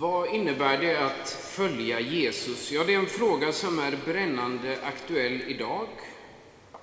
Vad 0.00 0.34
innebär 0.34 0.78
det 0.78 0.96
att 0.96 1.28
följa 1.28 2.00
Jesus? 2.00 2.72
Ja, 2.72 2.84
det 2.84 2.94
är 2.94 2.98
en 2.98 3.06
fråga 3.06 3.52
som 3.52 3.78
är 3.78 3.96
brännande 4.04 4.76
aktuell 4.82 5.42
idag, 5.46 5.88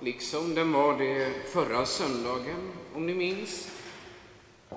liksom 0.00 0.54
den 0.54 0.72
var 0.72 0.98
det 0.98 1.32
förra 1.52 1.86
söndagen, 1.86 2.72
om 2.94 3.06
ni 3.06 3.14
minns. 3.14 3.70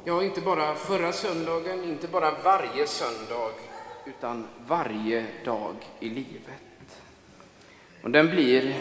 Ja, 0.05 0.23
inte 0.23 0.41
bara 0.41 0.75
förra 0.75 1.11
söndagen, 1.11 1.83
inte 1.83 2.07
bara 2.07 2.33
varje 2.43 2.87
söndag, 2.87 3.51
utan 4.05 4.47
varje 4.67 5.25
dag 5.45 5.75
i 5.99 6.09
livet. 6.09 7.01
Och 8.01 8.11
den 8.11 8.29
blir 8.29 8.75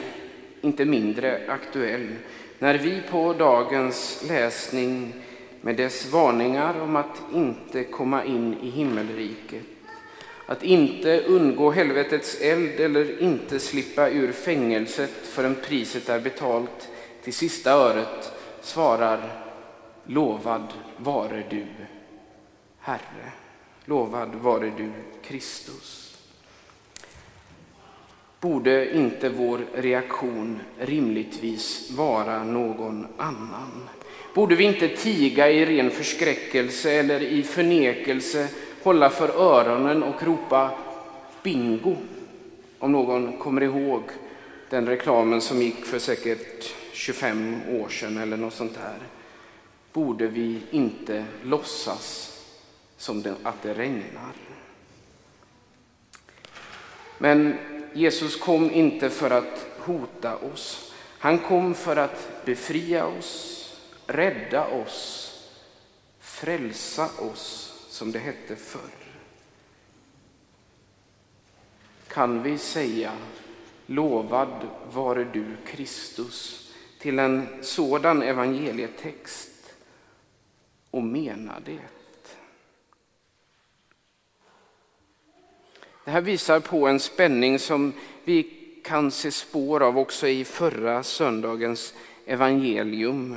inte 0.61 0.85
mindre 0.85 1.53
aktuell 1.53 2.15
när 2.59 2.79
vi 2.79 3.03
på 3.11 3.33
dagens 3.33 4.25
läsning 4.29 5.13
med 5.61 5.77
dess 5.77 6.13
varningar 6.13 6.81
om 6.81 6.97
att 6.97 7.23
inte 7.33 7.85
komma 7.85 8.25
in 8.25 8.59
i 8.63 8.71
himmelriket, 8.71 9.63
att 10.47 10.63
inte 10.63 11.21
undgå 11.21 11.71
helvetets 11.71 12.41
eld 12.41 12.81
eller 12.81 13.23
inte 13.23 13.59
slippa 13.59 14.09
ur 14.09 14.33
fängelset 14.33 15.11
förrän 15.11 15.55
priset 15.55 16.09
är 16.09 16.21
betalt 16.21 16.89
till 17.23 17.35
sista 17.35 17.71
öret, 17.71 18.33
svarar 18.61 19.49
Lovad 20.05 20.73
vare 20.97 21.45
du, 21.51 21.67
Herre. 22.79 23.33
Lovad 23.85 24.35
vare 24.35 24.73
du, 24.77 24.93
Kristus. 25.23 26.08
Borde 28.41 28.97
inte 28.97 29.29
vår 29.29 29.61
reaktion 29.75 30.61
rimligtvis 30.79 31.91
vara 31.91 32.45
någon 32.45 33.07
annan? 33.17 33.89
Borde 34.35 34.55
vi 34.55 34.65
inte 34.65 34.89
tiga 34.89 35.51
i 35.51 35.67
ren 35.67 35.91
förskräckelse 35.91 36.93
eller 36.93 37.21
i 37.23 37.43
förnekelse, 37.43 38.49
hålla 38.83 39.11
för 39.11 39.29
öronen 39.29 40.03
och 40.03 40.23
ropa 40.23 40.71
bingo? 41.43 41.97
Om 42.79 42.93
någon 42.93 43.39
kommer 43.39 43.63
ihåg 43.63 44.03
den 44.71 44.87
reklamen 44.87 45.41
som 45.41 45.63
gick 45.63 45.85
för 45.85 45.99
säkert 45.99 46.75
25 46.93 47.57
år 47.71 47.89
sedan 47.89 48.19
eller 48.19 48.37
något 48.37 48.55
sånt 48.55 48.75
där. 48.75 48.99
Borde 49.93 50.27
vi 50.27 50.61
inte 50.71 51.25
låtsas 51.43 52.35
som 52.97 53.25
att 53.43 53.63
det 53.63 53.75
regnar? 53.75 54.33
Men 57.19 57.59
Jesus 57.99 58.37
kom 58.37 58.71
inte 58.71 59.11
för 59.11 59.31
att 59.31 59.67
hota 59.79 60.37
oss. 60.37 60.93
Han 61.19 61.39
kom 61.39 61.75
för 61.75 61.97
att 61.97 62.45
befria 62.45 63.07
oss, 63.07 63.65
rädda 64.07 64.67
oss, 64.67 65.25
frälsa 66.21 67.11
oss, 67.19 67.75
som 67.89 68.13
det 68.13 68.19
hette 68.19 68.57
förr. 68.57 68.81
Kan 72.09 72.43
vi 72.43 72.59
säga 72.59 73.13
lovad 73.87 74.69
vare 74.93 75.25
du 75.25 75.57
Kristus 75.67 76.71
till 76.99 77.19
en 77.19 77.49
sådan 77.63 78.23
evangelietext 78.23 79.75
och 80.91 81.03
mena 81.03 81.55
det? 81.65 81.98
Det 86.09 86.13
här 86.13 86.21
visar 86.21 86.61
på 86.61 86.87
en 86.87 87.01
spänning 87.01 87.59
som 87.59 87.93
vi 88.25 88.43
kan 88.85 89.11
se 89.11 89.31
spår 89.31 89.83
av 89.83 89.99
också 89.99 90.29
i 90.29 90.45
förra 90.45 91.03
söndagens 91.03 91.95
evangelium. 92.27 93.37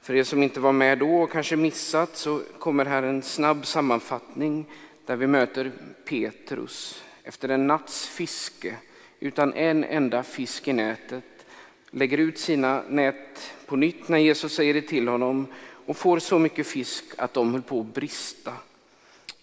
För 0.00 0.14
er 0.14 0.24
som 0.24 0.42
inte 0.42 0.60
var 0.60 0.72
med 0.72 0.98
då 0.98 1.22
och 1.22 1.30
kanske 1.30 1.56
missat 1.56 2.16
så 2.16 2.40
kommer 2.58 2.84
här 2.84 3.02
en 3.02 3.22
snabb 3.22 3.66
sammanfattning 3.66 4.66
där 5.06 5.16
vi 5.16 5.26
möter 5.26 5.72
Petrus 6.08 7.04
efter 7.24 7.48
en 7.48 7.66
natts 7.66 8.06
fiske 8.06 8.76
utan 9.20 9.52
en 9.52 9.84
enda 9.84 10.22
fisk 10.22 10.68
i 10.68 10.72
nätet 10.72 11.46
lägger 11.90 12.18
ut 12.18 12.38
sina 12.38 12.82
nät 12.88 13.52
på 13.66 13.76
nytt 13.76 14.08
när 14.08 14.18
Jesus 14.18 14.54
säger 14.54 14.74
det 14.74 14.82
till 14.82 15.08
honom 15.08 15.46
och 15.86 15.96
får 15.96 16.18
så 16.18 16.38
mycket 16.38 16.66
fisk 16.66 17.04
att 17.18 17.34
de 17.34 17.52
höll 17.52 17.62
på 17.62 17.80
att 17.80 17.94
brista. 17.94 18.52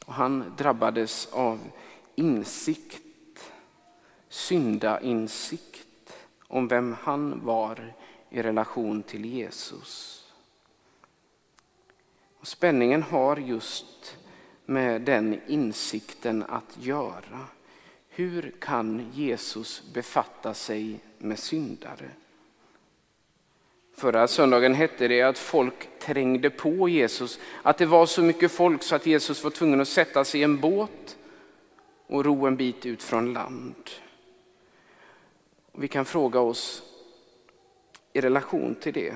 Och 0.05 0.13
han 0.13 0.53
drabbades 0.57 1.27
av 1.31 1.59
insikt, 2.19 3.51
syndainsikt 4.29 6.17
om 6.47 6.67
vem 6.67 6.95
han 7.01 7.45
var 7.45 7.93
i 8.29 8.41
relation 8.41 9.03
till 9.03 9.25
Jesus. 9.25 10.25
Och 12.39 12.47
spänningen 12.47 13.03
har 13.03 13.37
just 13.37 14.17
med 14.65 15.01
den 15.01 15.41
insikten 15.47 16.43
att 16.43 16.77
göra. 16.79 17.47
Hur 18.09 18.55
kan 18.59 19.11
Jesus 19.13 19.83
befatta 19.93 20.53
sig 20.53 20.99
med 21.17 21.39
syndare? 21.39 22.09
Förra 23.95 24.27
söndagen 24.27 24.73
hette 24.73 25.07
det 25.07 25.21
att 25.21 25.37
folk 25.37 25.99
trängde 25.99 26.49
på 26.49 26.89
Jesus, 26.89 27.39
att 27.61 27.77
det 27.77 27.85
var 27.85 28.05
så 28.05 28.21
mycket 28.21 28.51
folk 28.51 28.83
så 28.83 28.95
att 28.95 29.05
Jesus 29.05 29.43
var 29.43 29.51
tvungen 29.51 29.81
att 29.81 29.87
sätta 29.87 30.25
sig 30.25 30.41
i 30.41 30.43
en 30.43 30.59
båt 30.59 31.17
och 32.09 32.25
ro 32.25 32.47
en 32.47 32.55
bit 32.55 32.85
ut 32.85 33.03
från 33.03 33.33
land. 33.33 33.89
Vi 35.71 35.87
kan 35.87 36.05
fråga 36.05 36.39
oss 36.39 36.83
i 38.13 38.21
relation 38.21 38.75
till 38.75 38.93
det. 38.93 39.15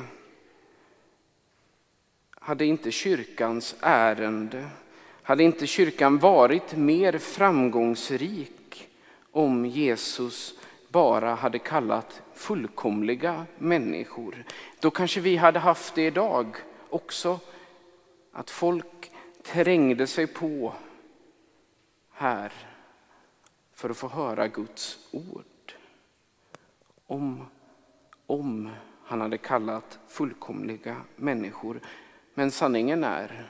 Hade 2.29 2.65
inte 2.65 2.91
kyrkans 2.91 3.75
ärende, 3.79 4.69
hade 5.23 5.43
inte 5.43 5.67
kyrkan 5.67 6.19
varit 6.19 6.75
mer 6.75 7.17
framgångsrik 7.17 8.89
om 9.31 9.65
Jesus 9.65 10.53
bara 10.89 11.35
hade 11.35 11.59
kallat 11.59 12.21
fullkomliga 12.33 13.45
människor. 13.57 14.43
Då 14.79 14.91
kanske 14.91 15.19
vi 15.19 15.35
hade 15.35 15.59
haft 15.59 15.95
det 15.95 16.05
idag 16.05 16.57
också. 16.89 17.39
Att 18.31 18.49
folk 18.49 19.11
trängde 19.43 20.07
sig 20.07 20.27
på 20.27 20.73
här 22.11 22.72
för 23.73 23.89
att 23.89 23.97
få 23.97 24.07
höra 24.07 24.47
Guds 24.47 24.99
ord. 25.11 25.73
Om, 27.07 27.45
om 28.27 28.69
han 29.03 29.21
hade 29.21 29.37
kallat 29.37 29.99
fullkomliga 30.07 30.95
människor. 31.15 31.79
Men 32.33 32.51
sanningen 32.51 33.03
är 33.03 33.49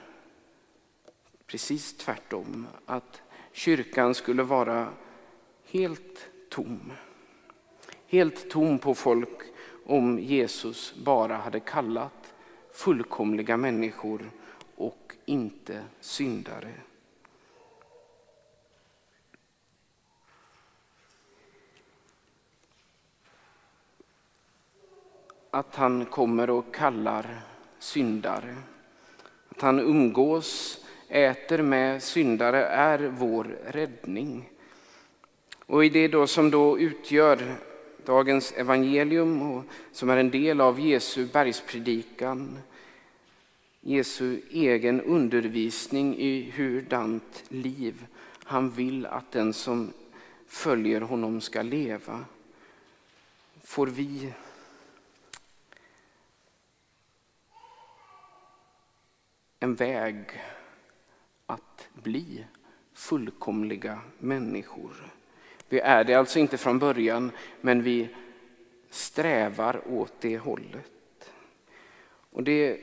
precis 1.46 1.98
tvärtom, 1.98 2.68
att 2.86 3.22
kyrkan 3.52 4.16
skulle 4.16 4.44
vara 4.44 4.88
helt 5.66 6.30
tom. 6.50 6.92
Helt 8.08 8.50
tom 8.50 8.80
på 8.80 8.96
folk 8.96 9.42
om 9.86 10.20
Jesus 10.20 10.96
bara 10.96 11.36
hade 11.36 11.60
kallat 11.60 12.34
fullkomliga 12.74 13.58
människor 13.58 14.32
och 14.76 15.16
inte 15.26 15.84
syndare. 16.00 16.74
Att 25.54 25.76
han 25.76 26.06
kommer 26.06 26.50
och 26.50 26.76
kallar 26.76 27.42
syndare. 27.80 28.56
Att 29.50 29.62
han 29.62 29.80
umgås, 29.80 30.80
äter 31.10 31.62
med 31.62 32.04
syndare 32.04 32.66
är 32.66 33.00
vår 33.00 33.44
räddning. 33.66 34.50
Och 35.66 35.86
i 35.86 35.90
det 35.90 36.08
då 36.08 36.28
som 36.28 36.52
då 36.52 36.80
utgör 36.80 37.56
dagens 38.06 38.52
evangelium 38.52 39.42
och 39.42 39.64
som 39.92 40.10
är 40.10 40.18
en 40.18 40.32
del 40.32 40.62
av 40.62 40.80
Jesu 40.80 41.26
bergspredikan, 41.26 42.60
Jesu 43.82 44.42
egen 44.52 45.02
undervisning 45.02 46.18
i 46.18 46.52
hurdant 46.56 47.44
liv 47.50 48.06
han 48.44 48.70
vill 48.70 49.06
att 49.06 49.32
den 49.32 49.54
som 49.54 49.94
följer 50.48 51.02
honom 51.02 51.42
ska 51.42 51.62
leva, 51.62 52.26
får 53.64 53.88
vi 53.88 54.34
en 59.64 59.76
väg 59.76 60.16
att 61.46 61.88
bli 61.94 62.46
fullkomliga 62.94 64.00
människor. 64.20 64.92
Vi 65.70 65.80
är 65.80 66.04
det 66.04 66.14
alltså 66.14 66.40
inte 66.40 66.58
från 66.58 66.80
början, 66.80 67.32
men 67.62 67.84
vi 67.84 68.10
strävar 68.90 69.82
åt 69.88 70.14
det 70.22 70.38
hållet. 70.38 71.32
Och 72.32 72.44
det 72.44 72.80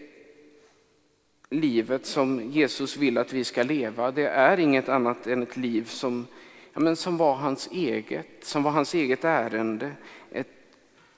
livet 1.51 2.07
som 2.07 2.51
Jesus 2.51 2.97
vill 2.97 3.19
att 3.19 3.33
vi 3.33 3.45
ska 3.45 3.63
leva, 3.63 4.11
det 4.11 4.29
är 4.29 4.61
inget 4.61 4.89
annat 4.89 5.27
än 5.27 5.43
ett 5.43 5.57
liv 5.57 5.85
som, 5.85 6.27
ja, 6.73 6.81
men 6.81 6.97
som 6.97 7.17
var 7.17 7.35
hans 7.35 7.69
eget, 7.73 8.27
som 8.43 8.63
var 8.63 8.71
hans 8.71 8.95
eget 8.95 9.25
ärende. 9.25 9.93
Ett, 10.31 10.49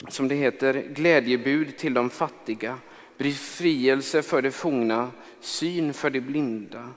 som 0.08 0.28
det 0.28 0.34
heter, 0.34 0.74
glädjebud 0.74 1.76
till 1.76 1.94
de 1.94 2.10
fattiga, 2.10 2.78
befrielse 3.18 4.22
för 4.22 4.42
de 4.42 4.50
fångna, 4.50 5.10
syn 5.40 5.94
för 5.94 6.10
de 6.10 6.20
blinda, 6.20 6.88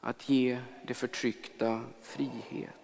att 0.00 0.28
ge 0.28 0.58
det 0.86 0.94
förtryckta 0.94 1.80
frihet. 2.02 2.74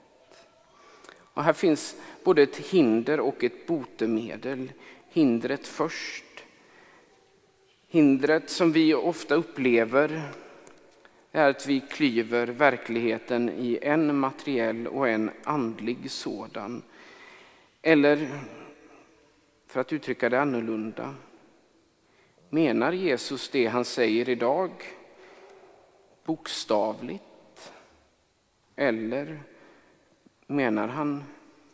Och 1.36 1.44
här 1.44 1.52
finns 1.52 1.96
både 2.24 2.42
ett 2.42 2.56
hinder 2.56 3.20
och 3.20 3.44
ett 3.44 3.66
botemedel. 3.66 4.72
Hindret 5.08 5.66
först. 5.66 6.24
Hindret 7.88 8.50
som 8.50 8.72
vi 8.72 8.94
ofta 8.94 9.34
upplever 9.34 10.22
är 11.32 11.50
att 11.50 11.66
vi 11.66 11.80
klyver 11.80 12.46
verkligheten 12.46 13.48
i 13.48 13.78
en 13.82 14.18
materiell 14.18 14.86
och 14.86 15.08
en 15.08 15.30
andlig 15.44 16.10
sådan. 16.10 16.82
Eller, 17.82 18.28
för 19.66 19.80
att 19.80 19.92
uttrycka 19.92 20.28
det 20.28 20.40
annorlunda, 20.40 21.14
menar 22.50 22.92
Jesus 22.92 23.48
det 23.48 23.66
han 23.66 23.84
säger 23.84 24.28
idag 24.28 24.70
bokstavligt? 26.24 27.72
Eller 28.76 29.40
menar 30.46 30.88
han, 30.88 31.24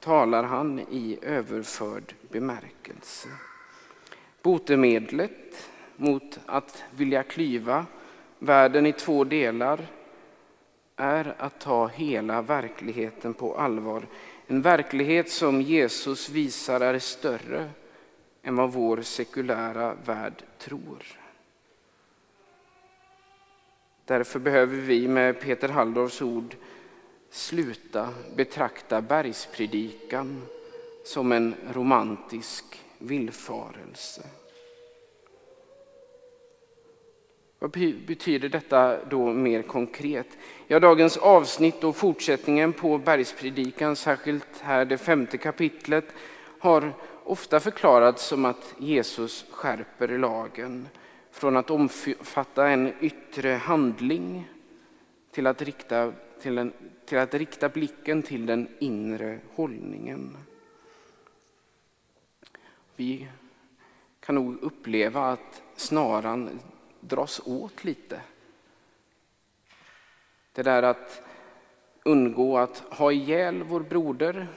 talar 0.01 0.43
han 0.43 0.79
i 0.79 1.19
överförd 1.23 2.15
bemärkelse? 2.31 3.29
Botemedlet 4.43 5.71
mot 5.97 6.39
att 6.47 6.85
vilja 6.91 7.23
klyva 7.23 7.87
världen 8.39 8.87
i 8.87 8.93
två 8.93 9.25
delar 9.25 9.87
är 10.97 11.35
att 11.39 11.61
ta 11.61 11.87
hela 11.87 12.43
verkligheten 12.43 13.35
på 13.35 13.57
allvar. 13.57 14.07
En 14.47 14.63
verklighet 14.63 15.31
som 15.31 15.63
Jesus 15.63 16.29
visar 16.29 16.81
är 16.81 16.99
större 16.99 17.71
än 18.43 18.57
vad 18.57 18.73
vår 18.73 19.03
sekulära 19.03 19.95
värld 20.05 20.43
tror. 20.59 21.07
Därför 24.05 24.39
behöver 24.39 24.77
vi 24.77 25.09
med 25.09 25.41
Peter 25.41 25.69
Halldorfs 25.69 26.23
ord 26.23 26.57
sluta 27.31 28.09
betrakta 28.37 29.01
bergspredikan 29.01 30.43
som 31.05 31.33
en 31.33 31.55
romantisk 31.73 32.81
villfarelse. 32.99 34.23
Vad 37.59 37.71
betyder 38.07 38.49
detta 38.49 39.05
då 39.05 39.33
mer 39.33 39.63
konkret? 39.63 40.27
Ja, 40.67 40.81
dagens 40.81 41.17
avsnitt 41.17 41.85
och 41.85 41.97
fortsättningen 41.97 42.73
på 42.73 42.99
bergspredikan, 42.99 43.97
särskilt 43.97 44.59
här 44.61 44.85
det 44.85 44.99
femte 44.99 45.39
kapitlet, 45.39 46.05
har 46.59 46.93
ofta 47.25 47.61
förklarats 47.61 48.27
som 48.27 48.45
att 48.45 48.75
Jesus 48.79 49.47
skärper 49.51 50.19
lagen 50.19 50.89
från 51.31 51.57
att 51.57 51.71
omfatta 51.71 52.69
en 52.69 52.93
yttre 53.01 53.49
handling 53.49 54.49
till 55.31 55.47
att 55.47 55.63
rikta, 55.63 56.13
till, 56.41 56.59
en, 56.59 56.73
till 57.07 57.19
att 57.19 57.35
rikta 57.35 57.69
blicken 57.69 58.23
till 58.23 58.47
den 58.47 58.69
inre 58.79 59.41
hållningen. 59.55 60.37
Vi 62.97 63.29
kan 64.21 64.35
nog 64.35 64.63
uppleva 64.63 65.33
att 65.33 65.63
snaran 65.77 66.61
dras 67.01 67.41
åt 67.45 67.85
lite. 67.85 68.21
Det 70.53 70.63
där 70.63 70.83
att 70.83 71.23
undgå 72.05 72.59
att 72.59 72.79
ha 72.79 73.13
ihjäl 73.13 73.63
vår 73.63 73.81
broder, 73.81 74.49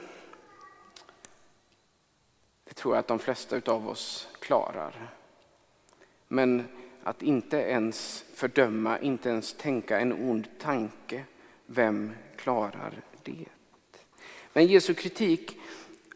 tror 2.76 2.94
jag 2.94 3.00
att 3.00 3.08
de 3.08 3.18
flesta 3.18 3.72
av 3.72 3.88
oss 3.88 4.28
klarar. 4.38 5.10
Men 6.28 6.64
att 7.02 7.22
inte 7.22 7.56
ens 7.56 8.24
fördöma, 8.34 8.98
inte 8.98 9.28
ens 9.28 9.52
tänka 9.52 10.00
en 10.00 10.12
ond 10.12 10.48
tanke, 10.58 11.24
vem 11.66 12.12
klarar 12.36 12.92
det? 13.22 13.46
Men 14.52 14.66
Jesu 14.66 14.94
kritik 14.94 15.58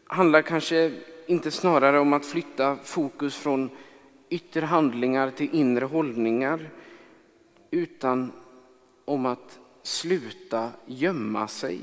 handlar 0.05 0.41
kanske 0.41 0.91
inte 1.27 1.51
snarare 1.51 1.99
om 1.99 2.13
att 2.13 2.25
flytta 2.25 2.77
fokus 2.83 3.35
från 3.35 3.69
yttre 4.29 4.65
handlingar 4.65 5.31
till 5.31 5.55
inre 5.55 5.85
hållningar 5.85 6.69
utan 7.71 8.31
om 9.05 9.25
att 9.25 9.59
sluta 9.83 10.71
gömma 10.85 11.47
sig. 11.47 11.81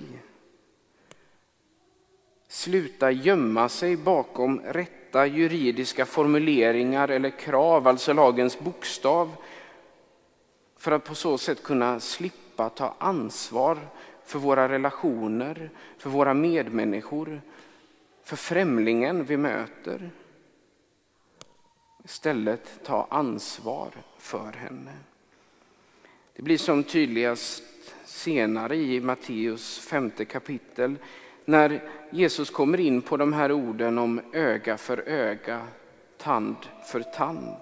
Sluta 2.68 3.10
gömma 3.10 3.68
sig 3.68 3.96
bakom 3.96 4.60
rätta 4.60 5.26
juridiska 5.26 6.06
formuleringar 6.06 7.08
eller 7.08 7.30
krav, 7.30 7.88
alltså 7.88 8.12
lagens 8.12 8.58
bokstav, 8.58 9.36
för 10.76 10.92
att 10.92 11.04
på 11.04 11.14
så 11.14 11.38
sätt 11.38 11.62
kunna 11.62 12.00
slippa 12.00 12.68
ta 12.68 12.94
ansvar 12.98 13.78
för 14.24 14.38
våra 14.38 14.68
relationer, 14.68 15.70
för 15.98 16.10
våra 16.10 16.34
medmänniskor, 16.34 17.40
för 18.24 18.36
främlingen 18.36 19.24
vi 19.24 19.36
möter 19.36 20.10
istället 22.04 22.80
ta 22.84 23.06
ansvar 23.10 23.90
för 24.18 24.52
henne. 24.52 24.92
Det 26.36 26.42
blir 26.42 26.58
som 26.58 26.82
tydligast 26.82 27.62
senare 28.04 28.76
i 28.76 29.00
Matteus 29.00 29.78
femte 29.78 30.24
kapitel 30.24 30.96
när 31.48 31.80
Jesus 32.10 32.50
kommer 32.50 32.80
in 32.80 33.02
på 33.02 33.16
de 33.16 33.32
här 33.32 33.52
orden 33.52 33.98
om 33.98 34.20
öga 34.32 34.78
för 34.78 35.08
öga, 35.08 35.66
tand 36.16 36.56
för 36.86 37.00
tand. 37.00 37.56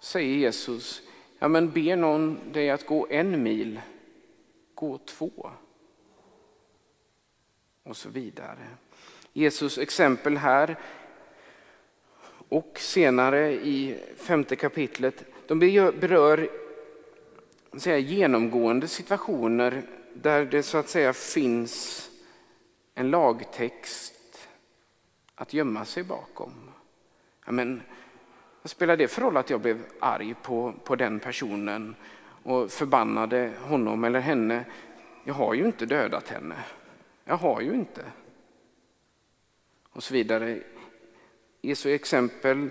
Säger 0.00 0.36
Jesus, 0.36 1.02
ja 1.38 1.48
men 1.48 1.70
ber 1.70 1.96
någon 1.96 2.38
dig 2.52 2.70
att 2.70 2.86
gå 2.86 3.06
en 3.10 3.42
mil, 3.42 3.80
gå 4.74 4.98
två. 4.98 5.50
Och 7.82 7.96
så 7.96 8.08
vidare. 8.08 8.66
Jesus 9.32 9.78
exempel 9.78 10.36
här 10.36 10.76
och 12.48 12.78
senare 12.80 13.52
i 13.52 14.00
femte 14.16 14.56
kapitlet, 14.56 15.24
de 15.46 15.58
berör 16.00 16.48
säga, 17.76 17.98
genomgående 17.98 18.88
situationer 18.88 19.82
där 20.14 20.44
det 20.44 20.62
så 20.62 20.78
att 20.78 20.88
säga 20.88 21.12
finns 21.12 22.10
en 22.94 23.10
lagtext 23.10 24.48
att 25.34 25.52
gömma 25.52 25.84
sig 25.84 26.04
bakom. 26.04 26.70
Ja, 27.46 27.52
men, 27.52 27.82
vad 28.62 28.70
spelar 28.70 28.96
det 28.96 29.08
för 29.08 29.22
roll 29.22 29.36
att 29.36 29.50
jag 29.50 29.60
blev 29.60 29.82
arg 30.00 30.34
på, 30.42 30.74
på 30.84 30.96
den 30.96 31.20
personen 31.20 31.96
och 32.42 32.70
förbannade 32.70 33.52
honom 33.60 34.04
eller 34.04 34.20
henne? 34.20 34.64
Jag 35.24 35.34
har 35.34 35.54
ju 35.54 35.66
inte 35.66 35.86
dödat 35.86 36.28
henne. 36.28 36.56
Jag 37.24 37.36
har 37.36 37.60
ju 37.60 37.72
inte. 37.72 38.04
Och 39.90 40.02
så 40.02 40.14
vidare. 40.14 40.60
Jesu 41.60 41.94
exempel 41.94 42.70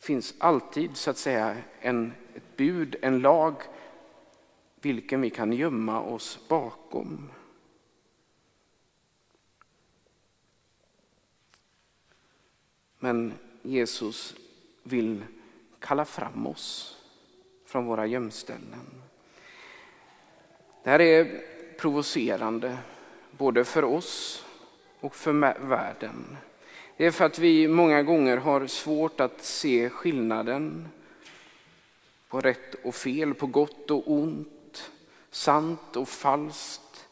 finns 0.00 0.34
alltid 0.38 0.96
så 0.96 1.10
att 1.10 1.16
säga 1.16 1.56
en, 1.80 2.12
ett 2.34 2.56
bud, 2.56 2.96
en 3.02 3.18
lag, 3.18 3.54
vilken 4.84 5.20
vi 5.20 5.30
kan 5.30 5.52
gömma 5.52 6.00
oss 6.00 6.38
bakom. 6.48 7.30
Men 12.98 13.32
Jesus 13.62 14.34
vill 14.82 15.24
kalla 15.78 16.04
fram 16.04 16.46
oss 16.46 16.98
från 17.66 17.86
våra 17.86 18.06
gömställen. 18.06 19.02
Det 20.82 20.90
här 20.90 21.00
är 21.00 21.42
provocerande, 21.78 22.78
både 23.30 23.64
för 23.64 23.84
oss 23.84 24.44
och 25.00 25.14
för 25.14 25.32
världen. 25.68 26.36
Det 26.96 27.06
är 27.06 27.10
för 27.10 27.24
att 27.24 27.38
vi 27.38 27.68
många 27.68 28.02
gånger 28.02 28.36
har 28.36 28.66
svårt 28.66 29.20
att 29.20 29.44
se 29.44 29.90
skillnaden 29.90 30.88
på 32.28 32.40
rätt 32.40 32.74
och 32.84 32.94
fel, 32.94 33.34
på 33.34 33.46
gott 33.46 33.90
och 33.90 34.12
ont, 34.12 34.53
sant 35.34 35.96
och 35.96 36.08
falskt. 36.08 37.08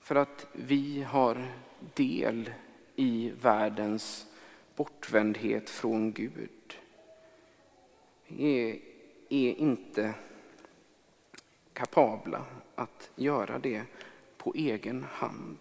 För 0.00 0.14
att 0.14 0.46
vi 0.52 1.02
har 1.02 1.46
del 1.94 2.50
i 2.96 3.32
världens 3.42 4.26
bortvändhet 4.76 5.70
från 5.70 6.12
Gud. 6.12 6.78
Vi 8.26 8.82
är 9.28 9.52
inte 9.54 10.14
kapabla 11.72 12.44
att 12.74 13.10
göra 13.16 13.58
det 13.58 13.82
på 14.36 14.54
egen 14.54 15.06
hand. 15.12 15.58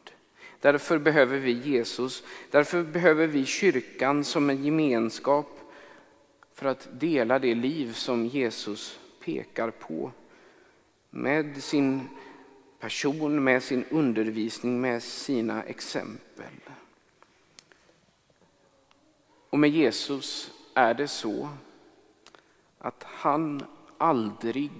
Därför 0.59 0.97
behöver 0.97 1.37
vi 1.37 1.51
Jesus. 1.51 2.23
Därför 2.51 2.83
behöver 2.83 3.27
vi 3.27 3.45
kyrkan 3.45 4.23
som 4.23 4.49
en 4.49 4.63
gemenskap 4.63 5.59
för 6.53 6.65
att 6.65 6.87
dela 6.91 7.39
det 7.39 7.55
liv 7.55 7.93
som 7.93 8.25
Jesus 8.25 8.99
pekar 9.25 9.71
på. 9.71 10.11
Med 11.09 11.63
sin 11.63 12.09
person, 12.79 13.43
med 13.43 13.63
sin 13.63 13.85
undervisning, 13.89 14.81
med 14.81 15.03
sina 15.03 15.63
exempel. 15.63 16.53
Och 19.49 19.59
med 19.59 19.69
Jesus 19.69 20.51
är 20.73 20.93
det 20.93 21.07
så 21.07 21.49
att 22.77 23.03
han 23.03 23.63
aldrig 23.97 24.71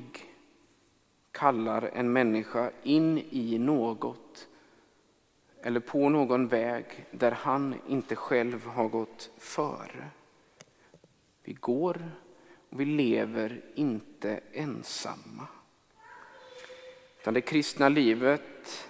kallar 1.32 1.82
en 1.82 2.14
människa 2.14 2.72
in 2.84 3.18
i 3.30 3.58
något 3.58 4.48
eller 5.62 5.80
på 5.80 6.10
någon 6.10 6.48
väg 6.48 7.06
där 7.12 7.32
han 7.32 7.76
inte 7.88 8.16
själv 8.16 8.66
har 8.66 8.88
gått 8.88 9.32
före. 9.38 10.10
Vi 11.44 11.54
går 11.54 12.12
och 12.70 12.80
vi 12.80 12.86
lever 12.86 13.62
inte 13.76 14.40
ensamma. 14.52 15.48
Utan 17.22 17.34
det 17.34 17.42
kristna 17.42 17.90
livet 17.90 18.88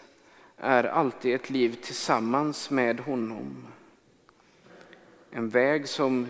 är 0.57 0.83
alltid 0.83 1.35
ett 1.35 1.49
liv 1.49 1.77
tillsammans 1.81 2.69
med 2.69 2.99
honom. 2.99 3.67
En 5.31 5.49
väg 5.49 5.87
som 5.87 6.27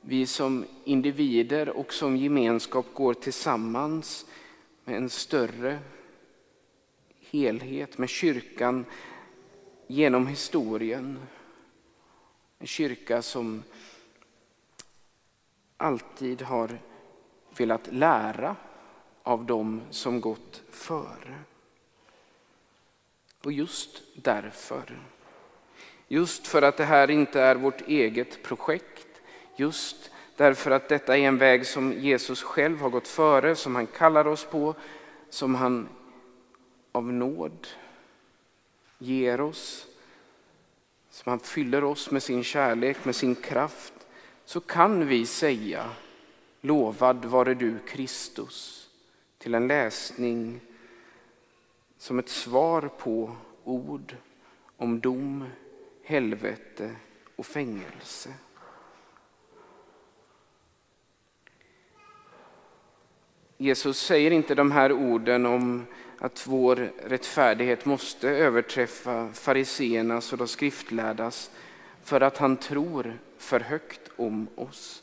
vi 0.00 0.26
som 0.26 0.64
individer 0.84 1.68
och 1.68 1.92
som 1.92 2.16
gemenskap 2.16 2.86
går 2.94 3.14
tillsammans 3.14 4.26
med 4.84 4.96
en 4.96 5.10
större 5.10 5.78
helhet, 7.20 7.98
med 7.98 8.08
kyrkan 8.08 8.84
genom 9.86 10.26
historien. 10.26 11.18
En 12.58 12.66
kyrka 12.66 13.22
som 13.22 13.62
alltid 15.76 16.42
har 16.42 16.78
velat 17.56 17.92
lära 17.92 18.56
av 19.26 19.44
dem 19.44 19.82
som 19.90 20.20
gått 20.20 20.62
före. 20.70 21.38
Och 23.44 23.52
just 23.52 24.02
därför, 24.14 24.98
just 26.08 26.46
för 26.46 26.62
att 26.62 26.76
det 26.76 26.84
här 26.84 27.10
inte 27.10 27.40
är 27.40 27.54
vårt 27.54 27.80
eget 27.80 28.42
projekt, 28.42 29.20
just 29.56 30.10
därför 30.36 30.70
att 30.70 30.88
detta 30.88 31.16
är 31.16 31.20
en 31.20 31.38
väg 31.38 31.66
som 31.66 31.92
Jesus 31.92 32.42
själv 32.42 32.80
har 32.80 32.90
gått 32.90 33.08
före, 33.08 33.56
som 33.56 33.74
han 33.74 33.86
kallar 33.86 34.26
oss 34.26 34.44
på, 34.44 34.74
som 35.30 35.54
han 35.54 35.88
av 36.92 37.12
nåd 37.12 37.66
ger 38.98 39.40
oss, 39.40 39.86
som 41.10 41.30
han 41.30 41.40
fyller 41.40 41.84
oss 41.84 42.10
med 42.10 42.22
sin 42.22 42.44
kärlek, 42.44 43.04
med 43.04 43.16
sin 43.16 43.34
kraft, 43.34 43.94
så 44.44 44.60
kan 44.60 45.06
vi 45.06 45.26
säga 45.26 45.90
lovad 46.60 47.24
vare 47.24 47.54
du 47.54 47.78
Kristus 47.78 48.85
till 49.38 49.54
en 49.54 49.68
läsning 49.68 50.60
som 51.98 52.18
ett 52.18 52.28
svar 52.28 52.90
på 52.98 53.36
ord 53.64 54.16
om 54.76 55.00
dom, 55.00 55.44
helvete 56.04 56.96
och 57.36 57.46
fängelse. 57.46 58.30
Jesus 63.58 64.00
säger 64.00 64.30
inte 64.30 64.54
de 64.54 64.72
här 64.72 64.92
orden 64.92 65.46
om 65.46 65.86
att 66.18 66.46
vår 66.46 66.76
rättfärdighet 67.04 67.84
måste 67.84 68.28
överträffa 68.28 69.28
fariseernas 69.32 70.32
och 70.32 70.38
de 70.38 70.48
skriftlärdas 70.48 71.50
för 72.02 72.20
att 72.20 72.38
han 72.38 72.56
tror 72.56 73.18
för 73.38 73.60
högt 73.60 74.10
om 74.16 74.48
oss. 74.54 75.02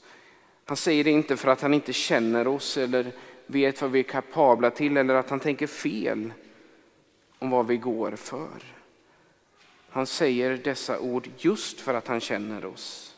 Han 0.65 0.77
säger 0.77 1.03
det 1.03 1.11
inte 1.11 1.37
för 1.37 1.47
att 1.47 1.61
han 1.61 1.73
inte 1.73 1.93
känner 1.93 2.47
oss 2.47 2.77
eller 2.77 3.11
vet 3.45 3.81
vad 3.81 3.91
vi 3.91 3.99
är 3.99 4.03
kapabla 4.03 4.71
till 4.71 4.97
eller 4.97 5.15
att 5.15 5.29
han 5.29 5.39
tänker 5.39 5.67
fel 5.67 6.33
om 7.39 7.49
vad 7.49 7.67
vi 7.67 7.77
går 7.77 8.11
för. 8.11 8.63
Han 9.89 10.05
säger 10.05 10.57
dessa 10.57 10.99
ord 10.99 11.29
just 11.37 11.81
för 11.81 11.93
att 11.93 12.07
han 12.07 12.19
känner 12.19 12.65
oss. 12.65 13.17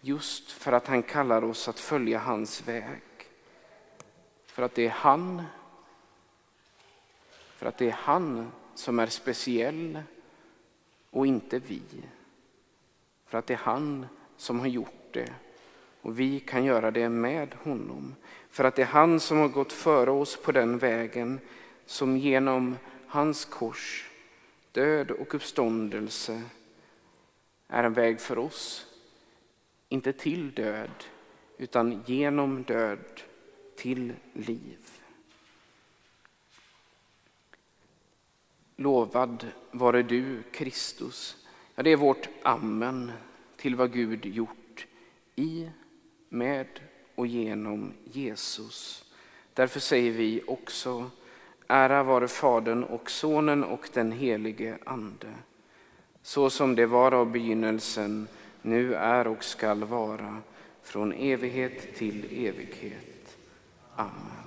Just 0.00 0.52
för 0.52 0.72
att 0.72 0.86
han 0.86 1.02
kallar 1.02 1.44
oss 1.44 1.68
att 1.68 1.80
följa 1.80 2.18
hans 2.18 2.68
väg. 2.68 3.02
För 4.46 4.62
att 4.62 4.74
det 4.74 4.86
är 4.86 4.90
han 4.90 5.42
för 7.62 7.66
att 7.68 7.78
det 7.78 7.88
är 7.88 7.98
han 7.98 8.50
som 8.74 8.98
är 8.98 9.06
speciell 9.06 10.02
och 11.10 11.26
inte 11.26 11.58
vi. 11.58 11.82
För 13.26 13.38
att 13.38 13.46
det 13.46 13.54
är 13.54 13.58
han 13.58 14.06
som 14.36 14.60
har 14.60 14.66
gjort 14.66 15.12
det 15.12 15.32
och 16.02 16.20
vi 16.20 16.40
kan 16.40 16.64
göra 16.64 16.90
det 16.90 17.08
med 17.08 17.54
honom. 17.62 18.14
För 18.50 18.64
att 18.64 18.76
det 18.76 18.82
är 18.82 18.86
han 18.86 19.20
som 19.20 19.38
har 19.38 19.48
gått 19.48 19.72
före 19.72 20.10
oss 20.10 20.36
på 20.36 20.52
den 20.52 20.78
vägen 20.78 21.40
som 21.86 22.16
genom 22.16 22.76
hans 23.06 23.44
kors, 23.44 24.10
död 24.72 25.10
och 25.10 25.34
uppståndelse 25.34 26.42
är 27.68 27.84
en 27.84 27.92
väg 27.92 28.20
för 28.20 28.38
oss. 28.38 28.86
Inte 29.88 30.12
till 30.12 30.54
död, 30.54 31.04
utan 31.58 32.02
genom 32.06 32.62
död 32.62 33.20
till 33.76 34.12
liv. 34.32 34.78
Lovad 38.76 39.46
vare 39.70 40.02
du, 40.02 40.42
Kristus. 40.42 41.46
Ja, 41.74 41.82
det 41.82 41.90
är 41.90 41.96
vårt 41.96 42.28
amen 42.42 43.12
till 43.56 43.76
vad 43.76 43.92
Gud 43.92 44.26
gjort 44.26 44.86
i, 45.36 45.70
med 46.32 46.66
och 47.14 47.26
genom 47.26 47.92
Jesus. 48.04 49.04
Därför 49.54 49.80
säger 49.80 50.10
vi 50.10 50.42
också 50.46 51.10
ära 51.66 52.02
vare 52.02 52.28
Fadern 52.28 52.84
och 52.84 53.10
Sonen 53.10 53.64
och 53.64 53.88
den 53.92 54.12
helige 54.12 54.78
Ande. 54.84 55.28
Så 56.22 56.50
som 56.50 56.74
det 56.74 56.86
var 56.86 57.12
av 57.12 57.30
begynnelsen, 57.30 58.28
nu 58.62 58.94
är 58.94 59.26
och 59.26 59.44
skall 59.44 59.84
vara, 59.84 60.38
från 60.82 61.12
evighet 61.12 61.94
till 61.96 62.24
evighet. 62.24 63.36
Amen. 63.96 64.41